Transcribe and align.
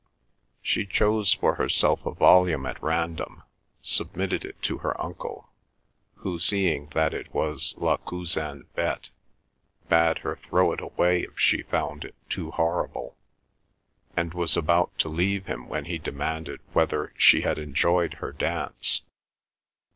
She 0.63 0.87
chose 0.87 1.31
for 1.31 1.53
herself 1.53 2.07
a 2.07 2.11
volume 2.11 2.65
at 2.65 2.81
random, 2.81 3.43
submitted 3.83 4.43
it 4.43 4.59
to 4.63 4.79
her 4.79 4.99
uncle, 4.99 5.51
who, 6.15 6.39
seeing 6.39 6.87
that 6.95 7.13
it 7.13 7.31
was 7.35 7.75
La 7.77 7.97
Cousine 7.97 8.63
bette, 8.73 9.11
bade 9.89 10.17
her 10.25 10.37
throw 10.37 10.71
it 10.73 10.81
away 10.81 11.21
if 11.21 11.37
she 11.39 11.61
found 11.61 12.03
it 12.03 12.15
too 12.29 12.49
horrible, 12.49 13.15
and 14.17 14.33
was 14.33 14.57
about 14.57 14.89
to 14.97 15.07
leave 15.07 15.45
him 15.45 15.67
when 15.69 15.85
he 15.85 15.99
demanded 15.99 16.61
whether 16.73 17.13
she 17.15 17.41
had 17.41 17.59
enjoyed 17.59 18.15
her 18.15 18.31
dance? 18.31 19.03